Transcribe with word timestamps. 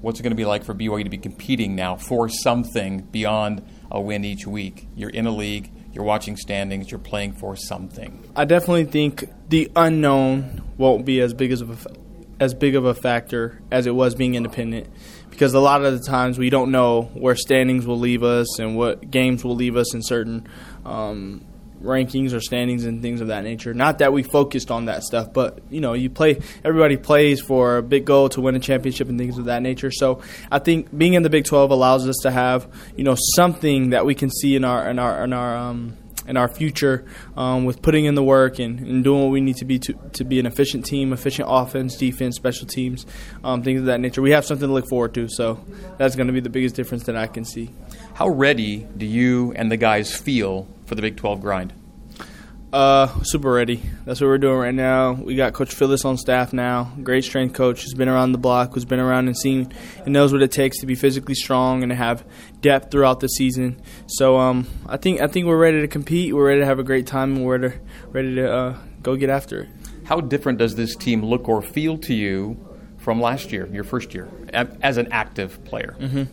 what's 0.00 0.20
it 0.20 0.22
going 0.22 0.32
to 0.32 0.36
be 0.36 0.44
like 0.44 0.64
for 0.64 0.74
BYU 0.74 1.04
to 1.04 1.10
be 1.10 1.18
competing 1.18 1.74
now 1.74 1.96
for 1.96 2.28
something 2.28 3.02
beyond 3.02 3.62
a 3.90 4.00
win 4.00 4.24
each 4.24 4.46
week? 4.46 4.88
You're 4.96 5.10
in 5.10 5.26
a 5.26 5.30
league, 5.30 5.70
you're 5.92 6.04
watching 6.04 6.36
standings, 6.36 6.90
you're 6.90 7.00
playing 7.00 7.32
for 7.34 7.56
something. 7.56 8.30
I 8.36 8.44
definitely 8.44 8.84
think 8.84 9.30
the 9.48 9.70
unknown 9.76 10.62
won't 10.78 11.04
be 11.04 11.20
as 11.20 11.34
big 11.34 11.52
as 11.52 11.62
a, 11.62 11.76
as 12.38 12.54
big 12.54 12.74
of 12.74 12.84
a 12.84 12.94
factor 12.94 13.60
as 13.70 13.86
it 13.86 13.94
was 13.94 14.14
being 14.14 14.34
independent 14.34 14.88
because 15.30 15.54
a 15.54 15.60
lot 15.60 15.84
of 15.84 15.98
the 15.98 16.04
times 16.04 16.38
we 16.38 16.50
don't 16.50 16.70
know 16.70 17.02
where 17.14 17.36
standings 17.36 17.86
will 17.86 17.98
leave 17.98 18.22
us 18.22 18.58
and 18.58 18.76
what 18.76 19.10
games 19.10 19.44
will 19.44 19.54
leave 19.54 19.76
us 19.76 19.94
in 19.94 20.02
certain 20.02 20.46
um, 20.84 21.44
rankings 21.82 22.34
or 22.34 22.40
standings 22.40 22.84
and 22.84 23.02
things 23.02 23.20
of 23.20 23.28
that 23.28 23.44
nature. 23.44 23.74
Not 23.74 23.98
that 23.98 24.12
we 24.12 24.22
focused 24.22 24.70
on 24.70 24.86
that 24.86 25.02
stuff, 25.02 25.32
but 25.32 25.60
you 25.70 25.80
know, 25.80 25.94
you 25.94 26.10
play. 26.10 26.40
Everybody 26.64 26.96
plays 26.96 27.40
for 27.40 27.78
a 27.78 27.82
big 27.82 28.04
goal 28.04 28.28
to 28.30 28.40
win 28.40 28.54
a 28.54 28.60
championship 28.60 29.08
and 29.08 29.18
things 29.18 29.38
of 29.38 29.46
that 29.46 29.62
nature. 29.62 29.90
So 29.90 30.22
I 30.50 30.58
think 30.58 30.96
being 30.96 31.14
in 31.14 31.22
the 31.22 31.30
Big 31.30 31.44
12 31.44 31.70
allows 31.70 32.08
us 32.08 32.16
to 32.22 32.30
have 32.30 32.68
you 32.96 33.04
know 33.04 33.16
something 33.36 33.90
that 33.90 34.04
we 34.04 34.14
can 34.14 34.30
see 34.30 34.56
in 34.56 34.64
our 34.64 34.88
in 34.88 34.98
our 34.98 35.24
in 35.24 35.32
our 35.32 35.56
um, 35.56 35.96
in 36.30 36.36
our 36.36 36.48
future 36.48 37.04
um, 37.36 37.64
with 37.64 37.82
putting 37.82 38.04
in 38.04 38.14
the 38.14 38.22
work 38.22 38.58
and, 38.60 38.78
and, 38.80 39.02
doing 39.02 39.22
what 39.22 39.30
we 39.30 39.40
need 39.40 39.56
to 39.56 39.64
be 39.64 39.78
to, 39.80 39.94
to 40.12 40.24
be 40.24 40.38
an 40.38 40.46
efficient 40.46 40.86
team, 40.86 41.12
efficient 41.12 41.48
offense, 41.50 41.96
defense, 41.96 42.36
special 42.36 42.66
teams, 42.66 43.04
um, 43.42 43.62
things 43.62 43.80
of 43.80 43.86
that 43.86 44.00
nature. 44.00 44.22
We 44.22 44.30
have 44.30 44.44
something 44.44 44.68
to 44.68 44.72
look 44.72 44.88
forward 44.88 45.12
to, 45.14 45.28
so 45.28 45.60
that's 45.98 46.14
going 46.14 46.28
to 46.28 46.32
be 46.32 46.40
the 46.40 46.48
biggest 46.48 46.76
difference 46.76 47.04
that 47.04 47.16
I 47.16 47.26
can 47.26 47.44
see. 47.44 47.70
How 48.14 48.28
ready 48.28 48.86
do 48.96 49.06
you 49.06 49.52
and 49.56 49.72
the 49.72 49.76
guys 49.76 50.14
feel 50.14 50.68
for 50.90 50.96
the 50.96 51.02
Big 51.02 51.16
12 51.16 51.40
grind? 51.40 51.72
Uh, 52.72 53.22
super 53.22 53.52
ready. 53.52 53.80
That's 54.04 54.20
what 54.20 54.26
we're 54.26 54.38
doing 54.38 54.58
right 54.58 54.74
now. 54.74 55.12
We 55.12 55.36
got 55.36 55.52
Coach 55.52 55.72
Phyllis 55.72 56.04
on 56.04 56.18
staff 56.18 56.52
now. 56.52 56.92
Great 57.00 57.22
strength 57.22 57.54
coach 57.54 57.82
who's 57.82 57.94
been 57.94 58.08
around 58.08 58.32
the 58.32 58.38
block, 58.38 58.74
who's 58.74 58.84
been 58.84 58.98
around 58.98 59.28
and 59.28 59.38
seen 59.38 59.72
and 60.04 60.12
knows 60.12 60.32
what 60.32 60.42
it 60.42 60.50
takes 60.50 60.80
to 60.80 60.86
be 60.86 60.96
physically 60.96 61.36
strong 61.36 61.84
and 61.84 61.90
to 61.90 61.96
have 61.96 62.24
depth 62.60 62.90
throughout 62.90 63.20
the 63.20 63.28
season. 63.28 63.80
So 64.08 64.36
um, 64.36 64.66
I 64.88 64.96
think 64.96 65.20
I 65.20 65.28
think 65.28 65.46
we're 65.46 65.56
ready 65.56 65.80
to 65.80 65.86
compete. 65.86 66.34
We're 66.34 66.46
ready 66.46 66.60
to 66.60 66.66
have 66.66 66.80
a 66.80 66.84
great 66.84 67.06
time, 67.06 67.36
and 67.36 67.44
we're 67.44 67.58
ready, 67.58 67.78
ready 68.08 68.34
to 68.34 68.52
uh, 68.52 68.78
go 69.00 69.14
get 69.14 69.30
after 69.30 69.60
it. 69.60 69.68
How 70.06 70.20
different 70.20 70.58
does 70.58 70.74
this 70.74 70.96
team 70.96 71.24
look 71.24 71.48
or 71.48 71.62
feel 71.62 71.98
to 71.98 72.14
you 72.14 72.56
from 72.98 73.20
last 73.20 73.52
year, 73.52 73.68
your 73.68 73.84
first 73.84 74.12
year, 74.12 74.28
as 74.52 74.96
an 74.96 75.06
active 75.12 75.64
player? 75.64 75.94
Mm-hmm. 76.00 76.24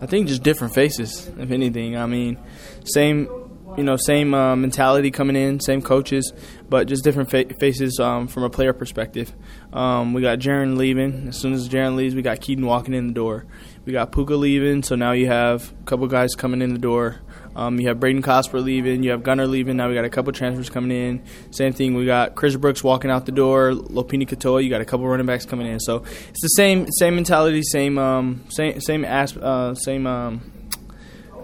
I 0.00 0.06
think 0.06 0.28
just 0.28 0.44
different 0.44 0.74
faces, 0.74 1.28
if 1.38 1.50
anything. 1.50 1.96
I 1.96 2.06
mean, 2.06 2.38
same 2.84 3.28
you 3.76 3.84
know, 3.84 3.96
same 3.96 4.34
uh, 4.34 4.56
mentality 4.56 5.10
coming 5.10 5.36
in, 5.36 5.60
same 5.60 5.82
coaches, 5.82 6.32
but 6.68 6.88
just 6.88 7.04
different 7.04 7.30
fa- 7.30 7.52
faces 7.58 8.00
um, 8.00 8.26
from 8.26 8.42
a 8.42 8.50
player 8.50 8.72
perspective. 8.72 9.32
Um, 9.72 10.14
we 10.14 10.22
got 10.22 10.38
Jaren 10.38 10.76
leaving. 10.76 11.28
As 11.28 11.36
soon 11.36 11.52
as 11.52 11.68
Jaren 11.68 11.96
leaves, 11.96 12.14
we 12.14 12.22
got 12.22 12.40
Kedon 12.40 12.66
walking 12.66 12.94
in 12.94 13.08
the 13.08 13.12
door. 13.12 13.46
We 13.84 13.92
got 13.92 14.12
Puka 14.12 14.34
leaving, 14.34 14.82
so 14.82 14.96
now 14.96 15.12
you 15.12 15.26
have 15.26 15.72
a 15.80 15.84
couple 15.84 16.06
guys 16.08 16.34
coming 16.34 16.62
in 16.62 16.72
the 16.72 16.78
door. 16.78 17.20
Um, 17.56 17.80
you 17.80 17.88
have 17.88 17.98
Braden 17.98 18.22
Cosper 18.22 18.62
leaving. 18.62 19.02
You 19.02 19.10
have 19.10 19.22
Gunner 19.22 19.46
leaving. 19.46 19.76
Now 19.78 19.88
we 19.88 19.94
got 19.94 20.04
a 20.04 20.10
couple 20.10 20.32
transfers 20.32 20.70
coming 20.70 20.90
in. 20.90 21.22
Same 21.50 21.72
thing. 21.72 21.94
We 21.94 22.06
got 22.06 22.36
Chris 22.36 22.54
Brooks 22.54 22.84
walking 22.84 23.10
out 23.10 23.26
the 23.26 23.32
door. 23.32 23.72
Lopini 23.72 24.28
Katoa. 24.28 24.62
You 24.62 24.70
got 24.70 24.80
a 24.80 24.84
couple 24.84 25.08
running 25.08 25.26
backs 25.26 25.44
coming 25.44 25.66
in. 25.66 25.80
So 25.80 26.04
it's 26.28 26.40
the 26.40 26.48
same 26.48 26.86
same 26.92 27.16
mentality, 27.16 27.62
same 27.62 27.98
um, 27.98 28.44
same 28.48 28.80
same 28.80 29.04
uh, 29.04 29.74
same 29.74 30.06
um, 30.06 30.52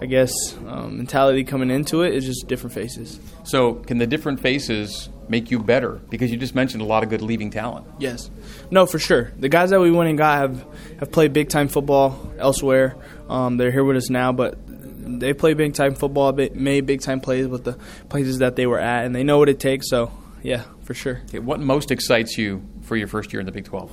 I 0.05 0.07
guess, 0.07 0.55
um, 0.67 0.97
mentality 0.97 1.43
coming 1.43 1.71
into 1.71 2.03
it 2.03 2.13
is 2.13 2.25
just 2.25 2.47
different 2.47 2.75
faces. 2.75 3.19
So, 3.43 3.73
can 3.73 3.97
the 3.97 4.05
different 4.05 4.39
faces 4.39 5.09
make 5.27 5.49
you 5.49 5.57
better? 5.57 5.93
Because 6.11 6.29
you 6.29 6.37
just 6.37 6.53
mentioned 6.53 6.83
a 6.83 6.85
lot 6.85 7.01
of 7.01 7.09
good 7.09 7.23
leaving 7.23 7.49
talent. 7.49 7.87
Yes, 7.97 8.29
no, 8.69 8.85
for 8.85 8.99
sure. 8.99 9.31
The 9.39 9.49
guys 9.49 9.71
that 9.71 9.79
we 9.79 9.89
went 9.89 10.09
and 10.09 10.15
got 10.15 10.37
have 10.37 10.63
have 10.99 11.11
played 11.11 11.33
big 11.33 11.49
time 11.49 11.69
football 11.69 12.31
elsewhere. 12.37 12.95
Um, 13.27 13.57
they're 13.57 13.71
here 13.71 13.83
with 13.83 13.97
us 13.97 14.11
now, 14.11 14.31
but 14.31 14.59
they 14.67 15.33
play 15.33 15.55
big 15.55 15.73
time 15.73 15.95
football, 15.95 16.31
made 16.33 16.85
big 16.85 17.01
time 17.01 17.19
plays 17.19 17.47
with 17.47 17.63
the 17.63 17.73
places 18.07 18.37
that 18.37 18.55
they 18.55 18.67
were 18.67 18.79
at, 18.79 19.05
and 19.05 19.15
they 19.15 19.23
know 19.23 19.39
what 19.39 19.49
it 19.49 19.59
takes. 19.59 19.89
So, 19.89 20.11
yeah, 20.43 20.65
for 20.83 20.93
sure. 20.93 21.21
Okay, 21.29 21.39
what 21.39 21.59
most 21.59 21.89
excites 21.89 22.37
you 22.37 22.63
for 22.83 22.95
your 22.95 23.07
first 23.07 23.33
year 23.33 23.39
in 23.39 23.47
the 23.47 23.51
Big 23.51 23.65
Twelve? 23.65 23.91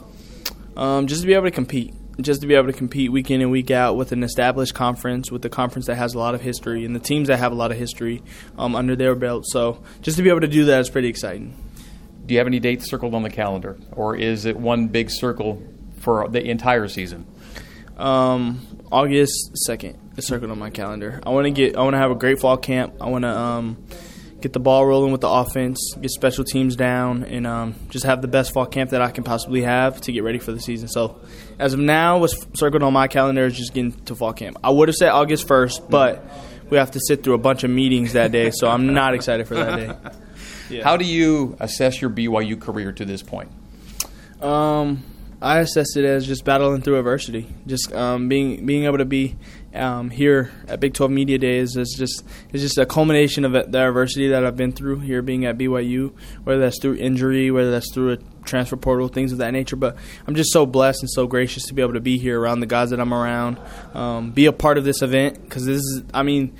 Um, 0.76 1.06
just 1.06 1.22
to 1.22 1.26
be 1.26 1.32
able 1.32 1.44
to 1.44 1.50
compete 1.50 1.94
just 2.20 2.40
to 2.42 2.46
be 2.46 2.54
able 2.54 2.66
to 2.66 2.72
compete 2.72 3.10
week 3.10 3.30
in 3.30 3.40
and 3.40 3.50
week 3.50 3.70
out 3.70 3.96
with 3.96 4.12
an 4.12 4.22
established 4.22 4.74
conference, 4.74 5.30
with 5.30 5.44
a 5.44 5.48
conference 5.48 5.86
that 5.86 5.96
has 5.96 6.14
a 6.14 6.18
lot 6.18 6.34
of 6.34 6.40
history 6.42 6.84
and 6.84 6.94
the 6.94 7.00
teams 7.00 7.28
that 7.28 7.38
have 7.38 7.52
a 7.52 7.54
lot 7.54 7.70
of 7.70 7.78
history 7.78 8.22
um, 8.58 8.74
under 8.74 8.94
their 8.94 9.14
belt. 9.14 9.44
So 9.46 9.82
just 10.02 10.16
to 10.18 10.22
be 10.22 10.28
able 10.28 10.40
to 10.40 10.48
do 10.48 10.66
that 10.66 10.80
is 10.80 10.90
pretty 10.90 11.08
exciting. 11.08 11.56
Do 12.26 12.34
you 12.34 12.38
have 12.38 12.46
any 12.46 12.60
dates 12.60 12.88
circled 12.88 13.14
on 13.14 13.22
the 13.22 13.30
calendar, 13.30 13.78
or 13.92 14.14
is 14.14 14.44
it 14.44 14.56
one 14.56 14.88
big 14.88 15.10
circle 15.10 15.62
for 15.98 16.28
the 16.28 16.42
entire 16.44 16.86
season? 16.86 17.26
Um, 17.96 18.66
August 18.92 19.56
second 19.56 19.98
is 20.16 20.26
circled 20.26 20.50
on 20.50 20.58
my 20.58 20.70
calendar. 20.70 21.20
I 21.24 21.30
want 21.30 21.46
to 21.46 21.50
get. 21.50 21.76
I 21.76 21.82
want 21.82 21.94
to 21.94 21.98
have 21.98 22.10
a 22.10 22.14
great 22.14 22.38
fall 22.38 22.56
camp. 22.56 22.94
I 23.00 23.08
want 23.08 23.22
to. 23.22 23.28
Um, 23.28 23.84
get 24.42 24.52
the 24.52 24.60
ball 24.60 24.84
rolling 24.84 25.12
with 25.12 25.20
the 25.20 25.28
offense, 25.28 25.94
get 26.00 26.10
special 26.10 26.44
teams 26.44 26.76
down, 26.76 27.22
and 27.24 27.46
um, 27.46 27.74
just 27.88 28.04
have 28.04 28.20
the 28.20 28.28
best 28.28 28.52
fall 28.52 28.66
camp 28.66 28.90
that 28.90 29.00
I 29.00 29.10
can 29.10 29.24
possibly 29.24 29.62
have 29.62 30.00
to 30.02 30.12
get 30.12 30.24
ready 30.24 30.38
for 30.38 30.52
the 30.52 30.60
season. 30.60 30.88
So, 30.88 31.20
as 31.58 31.72
of 31.72 31.80
now, 31.80 32.18
what's 32.18 32.36
circled 32.54 32.82
on 32.82 32.92
my 32.92 33.08
calendar 33.08 33.46
is 33.46 33.56
just 33.56 33.72
getting 33.72 33.92
to 34.04 34.14
fall 34.14 34.32
camp. 34.32 34.58
I 34.62 34.70
would 34.70 34.88
have 34.88 34.96
said 34.96 35.10
August 35.10 35.46
1st, 35.46 35.88
but 35.88 36.24
we 36.68 36.76
have 36.76 36.90
to 36.90 37.00
sit 37.00 37.22
through 37.22 37.34
a 37.34 37.38
bunch 37.38 37.64
of 37.64 37.70
meetings 37.70 38.14
that 38.14 38.32
day, 38.32 38.50
so 38.50 38.68
I'm 38.68 38.92
not 38.92 39.14
excited 39.14 39.48
for 39.48 39.54
that 39.54 39.76
day. 39.76 40.10
Yeah. 40.70 40.84
How 40.84 40.96
do 40.96 41.04
you 41.04 41.54
assess 41.60 42.00
your 42.00 42.08
BYU 42.08 42.58
career 42.58 42.92
to 42.92 43.04
this 43.04 43.22
point? 43.22 43.50
Um, 44.40 45.02
I 45.42 45.58
assess 45.58 45.96
it 45.96 46.04
as 46.04 46.24
just 46.24 46.44
battling 46.44 46.82
through 46.82 46.98
adversity, 46.98 47.48
just 47.66 47.92
um, 47.92 48.28
being 48.28 48.64
being 48.64 48.84
able 48.84 48.98
to 48.98 49.04
be 49.04 49.36
um, 49.74 50.10
here 50.10 50.52
at 50.68 50.78
Big 50.78 50.94
12 50.94 51.10
Media 51.10 51.36
Days 51.36 51.76
is 51.76 51.94
just 51.98 52.24
is 52.52 52.62
just 52.62 52.78
a 52.78 52.86
culmination 52.86 53.44
of 53.44 53.52
the 53.52 53.78
adversity 53.78 54.28
that 54.28 54.46
I've 54.46 54.56
been 54.56 54.72
through 54.72 55.00
here, 55.00 55.20
being 55.20 55.44
at 55.44 55.58
BYU. 55.58 56.12
Whether 56.44 56.60
that's 56.60 56.78
through 56.80 56.94
injury, 56.94 57.50
whether 57.50 57.72
that's 57.72 57.92
through 57.92 58.12
a 58.12 58.16
transfer 58.44 58.76
portal, 58.76 59.08
things 59.08 59.32
of 59.32 59.38
that 59.38 59.50
nature. 59.50 59.74
But 59.74 59.96
I'm 60.28 60.36
just 60.36 60.52
so 60.52 60.64
blessed 60.64 61.02
and 61.02 61.10
so 61.10 61.26
gracious 61.26 61.64
to 61.66 61.74
be 61.74 61.82
able 61.82 61.94
to 61.94 62.00
be 62.00 62.18
here 62.18 62.40
around 62.40 62.60
the 62.60 62.66
guys 62.66 62.90
that 62.90 63.00
I'm 63.00 63.12
around, 63.12 63.58
um, 63.94 64.30
be 64.30 64.46
a 64.46 64.52
part 64.52 64.78
of 64.78 64.84
this 64.84 65.02
event 65.02 65.42
because 65.42 65.66
this 65.66 65.78
is, 65.78 66.04
I 66.14 66.22
mean 66.22 66.56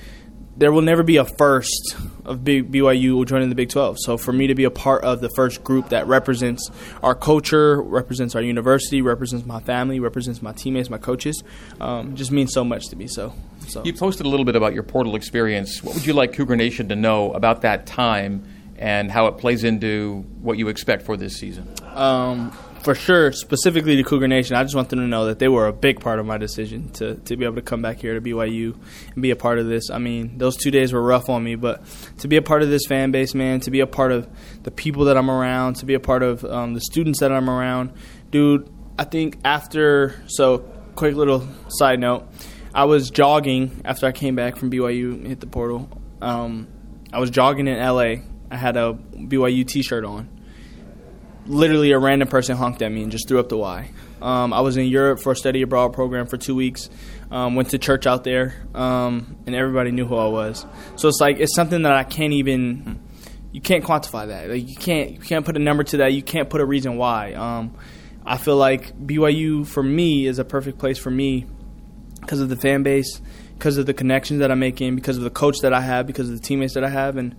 there 0.62 0.70
will 0.70 0.80
never 0.80 1.02
be 1.02 1.16
a 1.16 1.24
first 1.24 1.96
of 2.24 2.38
BYU 2.44 3.26
joining 3.26 3.48
the 3.48 3.56
Big 3.56 3.68
12. 3.68 3.96
So 3.98 4.16
for 4.16 4.32
me 4.32 4.46
to 4.46 4.54
be 4.54 4.62
a 4.62 4.70
part 4.70 5.02
of 5.02 5.20
the 5.20 5.28
first 5.30 5.64
group 5.64 5.88
that 5.88 6.06
represents 6.06 6.70
our 7.02 7.16
culture, 7.16 7.82
represents 7.82 8.36
our 8.36 8.42
university, 8.42 9.02
represents 9.02 9.44
my 9.44 9.58
family, 9.58 9.98
represents 9.98 10.40
my 10.40 10.52
teammates, 10.52 10.88
my 10.88 10.98
coaches, 10.98 11.42
um, 11.80 12.14
just 12.14 12.30
means 12.30 12.52
so 12.52 12.62
much 12.62 12.86
to 12.90 12.96
me. 12.96 13.08
So, 13.08 13.34
so, 13.66 13.82
you 13.82 13.92
posted 13.92 14.24
a 14.24 14.28
little 14.28 14.46
bit 14.46 14.54
about 14.54 14.72
your 14.72 14.84
portal 14.84 15.16
experience. 15.16 15.82
What 15.82 15.96
would 15.96 16.06
you 16.06 16.12
like 16.12 16.32
Cougar 16.32 16.54
Nation 16.54 16.88
to 16.90 16.94
know 16.94 17.32
about 17.32 17.62
that 17.62 17.84
time 17.84 18.44
and 18.78 19.10
how 19.10 19.26
it 19.26 19.38
plays 19.38 19.64
into 19.64 20.24
what 20.42 20.58
you 20.58 20.68
expect 20.68 21.02
for 21.02 21.16
this 21.16 21.36
season? 21.36 21.68
Um, 21.86 22.56
for 22.82 22.94
sure, 22.94 23.32
specifically 23.32 23.97
to 23.97 24.03
Cougar 24.03 24.26
Nation, 24.28 24.56
I 24.56 24.62
just 24.65 24.75
want 24.75 24.88
them 24.88 24.98
to 24.98 25.06
know 25.06 25.26
that 25.26 25.38
they 25.38 25.48
were 25.48 25.66
a 25.69 25.72
big 25.72 26.00
part 26.00 26.19
of 26.19 26.26
my 26.26 26.37
decision 26.37 26.91
to, 26.93 27.15
to 27.15 27.37
be 27.37 27.44
able 27.44 27.54
to 27.56 27.62
come 27.62 27.81
back 27.81 27.98
here 27.98 28.15
to 28.15 28.20
BYU 28.20 28.76
and 29.12 29.22
be 29.22 29.31
a 29.31 29.37
part 29.37 29.59
of 29.59 29.66
this. 29.66 29.91
I 29.91 29.98
mean, 29.98 30.38
those 30.38 30.56
two 30.56 30.70
days 30.70 30.93
were 30.93 31.03
rough 31.03 31.28
on 31.28 31.44
me, 31.44 31.54
but 31.54 31.84
to 32.19 32.28
be 32.28 32.37
a 32.37 32.43
part 32.43 32.62
of 32.62 32.70
this 32.70 32.82
fan 32.88 33.12
base, 33.12 33.34
man, 33.34 33.60
to 33.60 33.70
be 33.70 33.81
a 33.81 33.87
part 33.87 34.10
of 34.10 34.28
the 34.65 34.70
people 34.70 35.04
that 35.04 35.16
I'm 35.16 35.31
around, 35.31 35.76
to 35.76 35.87
be 35.87 35.94
a 35.94 36.00
part 36.00 36.22
of 36.22 36.44
um, 36.44 36.75
the 36.75 36.81
students 36.81 37.20
that 37.20 37.31
I'm 37.31 37.48
around, 37.48 37.93
dude, 38.31 38.69
I 38.99 39.04
think 39.04 39.38
after, 39.44 40.20
so 40.26 40.59
quick 40.97 41.14
little 41.14 41.47
side 41.69 42.00
note, 42.00 42.26
I 42.75 42.87
was 42.87 43.10
jogging 43.10 43.82
after 43.84 44.06
I 44.06 44.12
came 44.12 44.34
back 44.34 44.56
from 44.56 44.70
BYU 44.70 45.26
hit 45.26 45.41
the 45.41 45.47
portal. 45.47 45.88
Um, 46.20 46.69
I 47.12 47.20
was 47.20 47.31
jogging 47.31 47.69
in 47.69 47.78
LA. 47.78 48.22
I 48.50 48.56
had 48.56 48.76
a 48.76 48.99
BYU 49.14 49.66
t 49.66 49.82
shirt 49.82 50.04
on 50.04 50.31
literally 51.47 51.92
a 51.92 51.98
random 51.98 52.28
person 52.28 52.56
honked 52.56 52.82
at 52.82 52.91
me 52.91 53.03
and 53.03 53.10
just 53.10 53.28
threw 53.28 53.41
up 53.41 53.48
the 53.48 53.56
Y. 53.56 53.91
Um, 54.20 54.53
I 54.53 54.60
was 54.60 54.76
in 54.76 54.86
Europe 54.86 55.20
for 55.20 55.32
a 55.32 55.36
study 55.36 55.62
abroad 55.62 55.92
program 55.92 56.26
for 56.26 56.36
two 56.36 56.54
weeks. 56.54 56.88
Um, 57.31 57.55
went 57.55 57.70
to 57.70 57.78
church 57.78 58.06
out 58.06 58.25
there, 58.25 58.55
um, 58.75 59.37
and 59.46 59.55
everybody 59.55 59.90
knew 59.90 60.06
who 60.06 60.16
I 60.16 60.28
was. 60.28 60.66
So 60.96 61.08
it's 61.08 61.20
like 61.20 61.38
it's 61.38 61.55
something 61.55 61.82
that 61.82 61.93
I 61.93 62.05
can't 62.05 62.32
even. 62.32 63.00
You 63.52 63.61
can't 63.61 63.84
quantify 63.84 64.28
that. 64.28 64.49
Like 64.49 64.69
you 64.69 64.76
can't 64.76 65.12
you 65.12 65.19
can't 65.19 65.44
put 65.44 65.56
a 65.56 65.61
number 65.61 65.84
to 65.84 65.99
that. 65.99 66.12
You 66.12 66.22
can't 66.22 66.49
put 66.49 66.61
a 66.61 66.64
reason 66.64 66.96
why. 66.96 67.32
Um, 67.34 67.75
I 68.25 68.37
feel 68.37 68.56
like 68.56 68.96
BYU 68.99 69.66
for 69.66 69.82
me 69.82 70.26
is 70.26 70.38
a 70.38 70.44
perfect 70.44 70.78
place 70.78 70.99
for 70.99 71.11
me 71.11 71.46
because 72.20 72.40
of 72.40 72.49
the 72.49 72.56
fan 72.56 72.82
base, 72.82 73.20
because 73.55 73.78
of 73.78 73.87
the 73.87 73.94
connections 73.94 74.40
that 74.40 74.50
I'm 74.50 74.61
making, 74.61 74.94
because 74.94 75.16
of 75.16 75.25
the 75.25 75.31
coach 75.31 75.58
that 75.62 75.72
I 75.72 75.81
have, 75.81 76.06
because 76.06 76.28
of 76.31 76.37
the 76.37 76.43
teammates 76.43 76.75
that 76.75 76.84
I 76.84 76.88
have, 76.88 77.16
and 77.16 77.34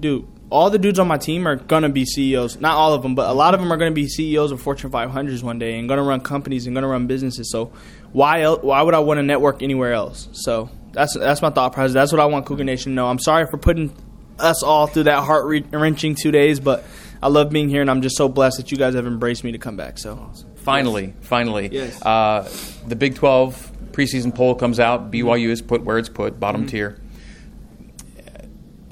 dude, 0.00 0.26
all 0.50 0.70
the 0.70 0.78
dudes 0.78 0.98
on 0.98 1.08
my 1.08 1.16
team 1.18 1.48
are 1.48 1.56
gonna 1.56 1.88
be 1.88 2.04
CEOs. 2.04 2.60
Not 2.60 2.76
all 2.76 2.92
of 2.94 3.02
them, 3.02 3.14
but 3.14 3.28
a 3.28 3.32
lot 3.32 3.54
of 3.54 3.60
them 3.60 3.72
are 3.72 3.76
gonna 3.76 3.90
be 3.90 4.06
CEOs 4.08 4.52
of 4.52 4.60
Fortune 4.60 4.90
500s 4.90 5.42
one 5.42 5.58
day 5.58 5.78
and 5.78 5.88
gonna 5.88 6.02
run 6.02 6.20
companies 6.20 6.66
and 6.66 6.74
gonna 6.74 6.86
run 6.88 7.06
businesses. 7.06 7.50
So 7.50 7.72
why 8.12 8.42
el- 8.42 8.58
why 8.60 8.82
would 8.82 8.94
I 8.94 9.00
want 9.00 9.18
to 9.18 9.22
network 9.22 9.62
anywhere 9.62 9.92
else? 9.92 10.28
So 10.32 10.68
that's 10.92 11.14
that's 11.18 11.42
my 11.42 11.50
thought 11.50 11.72
process. 11.72 11.94
That's 11.94 12.12
what 12.12 12.20
I 12.20 12.26
want 12.26 12.46
Cougar 12.46 12.64
Nation 12.64 12.92
to 12.92 12.96
know. 12.96 13.08
I'm 13.08 13.18
sorry 13.18 13.46
for 13.46 13.56
putting 13.58 13.92
us 14.38 14.62
all 14.62 14.86
through 14.86 15.04
that 15.04 15.22
heart 15.24 15.46
wrenching 15.72 16.14
two 16.14 16.30
days, 16.30 16.60
but 16.60 16.84
I 17.22 17.28
love 17.28 17.50
being 17.50 17.68
here, 17.68 17.80
and 17.80 17.90
I'm 17.90 18.02
just 18.02 18.16
so 18.16 18.28
blessed 18.28 18.58
that 18.58 18.70
you 18.70 18.76
guys 18.78 18.94
have 18.94 19.06
embraced 19.06 19.42
me 19.44 19.52
to 19.52 19.58
come 19.58 19.76
back. 19.76 19.98
So 19.98 20.30
Finally, 20.56 21.14
finally. 21.20 21.68
Yes. 21.72 22.00
Uh, 22.02 22.48
the 22.86 22.96
Big 22.96 23.14
12 23.16 23.72
preseason 23.92 24.34
poll 24.34 24.54
comes 24.54 24.80
out. 24.80 25.10
BYU 25.10 25.48
is 25.50 25.60
put 25.62 25.84
where 25.84 25.98
it's 25.98 26.08
put, 26.08 26.38
bottom 26.40 26.62
Mm-hmm. 26.62 26.68
tier. 26.70 26.98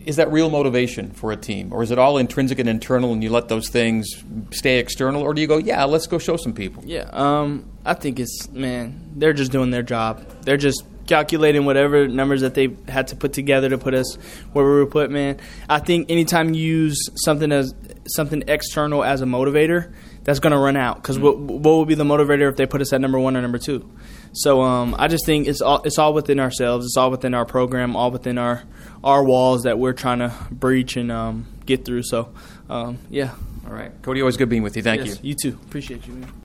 Is 0.07 0.17
that 0.17 0.31
real 0.33 0.51
motivation 0.51 1.11
for 1.11 1.33
a 1.33 1.37
team? 1.37 1.73
Or 1.73 1.83
is 1.83 1.91
it 1.91 1.99
all 1.99 2.19
intrinsic 2.19 2.59
and 2.59 2.69
internal 2.69 3.13
and 3.13 3.23
you 3.23 3.31
let 3.31 3.49
those 3.49 3.69
things 3.69 4.09
stay 4.51 4.79
external? 4.79 5.23
Or 5.23 5.35
do 5.35 5.41
you 5.41 5.47
go, 5.47 5.59
yeah, 5.59 5.85
let's 5.85 6.07
go 6.07 6.19
show 6.19 6.37
some 6.37 6.53
people? 6.53 6.83
Yeah, 6.87 7.09
um, 7.13 7.71
I 7.85 7.95
think 7.95 8.19
it's 8.21 8.51
man, 8.51 9.13
they're 9.17 9.33
just 9.33 9.53
doing 9.53 9.71
their 9.71 9.83
job. 9.83 10.27
They're 10.43 10.57
just 10.57 10.85
calculating 11.07 11.65
whatever 11.65 12.09
numbers 12.09 12.41
that 12.43 12.55
they 12.55 12.77
had 12.89 13.09
to 13.09 13.17
put 13.17 13.33
together 13.33 13.69
to 13.69 13.79
put 13.79 13.95
us 13.95 14.15
where 14.53 14.65
we 14.65 14.73
were 14.73 14.87
put. 14.87 15.11
Man, 15.11 15.39
I 15.69 15.79
think 15.79 16.11
anytime 16.11 16.55
you 16.55 16.63
use 16.63 16.99
something 17.25 17.53
as 17.53 17.75
something 18.07 18.43
external 18.49 19.05
as 19.05 19.21
a 19.21 19.25
motivator, 19.25 19.93
that's 20.25 20.39
going 20.39 20.53
to 20.53 20.59
run 20.59 20.77
out. 20.77 20.97
Because 20.97 21.19
what 21.19 21.39
what 21.39 21.63
will 21.71 21.85
be 21.85 21.95
the 21.95 22.05
motivator 22.05 22.49
if 22.49 22.57
they 22.57 22.67
put 22.67 22.81
us 22.81 22.93
at 22.93 23.01
number 23.01 23.19
one 23.19 23.37
or 23.37 23.43
number 23.43 23.59
two? 23.59 23.89
So 24.33 24.63
um, 24.63 24.95
I 24.99 25.09
just 25.09 25.27
think 25.27 25.47
it's 25.49 25.61
all 25.61 25.83
it's 25.83 25.99
all 25.99 26.15
within 26.15 26.41
ourselves. 26.41 26.87
It's 26.87 26.97
all 26.97 27.11
within 27.11 27.35
our 27.35 27.45
program, 27.45 27.97
all 27.97 28.11
within 28.11 28.39
our 28.39 28.63
our 29.05 29.23
walls 29.25 29.63
that 29.65 29.79
we're 29.79 29.93
trying 29.93 30.21
to 30.21 30.33
breach 30.51 30.97
and 30.97 31.11
um, 31.13 31.47
get 31.67 31.85
through. 31.85 32.03
So 32.05 32.33
um, 32.71 32.99
yeah, 33.11 33.35
All 33.67 33.73
right. 33.73 34.01
Kody, 34.03 34.21
always 34.21 34.37
good 34.37 34.49
being 34.49 34.63
with 34.63 34.77
you. 34.77 34.83
Thank 34.83 35.05
Yes, 35.05 35.21
you. 35.23 35.31
You 35.31 35.35
too. 35.35 35.59
Appreciate 35.67 36.07
you, 36.07 36.15
man. 36.15 36.33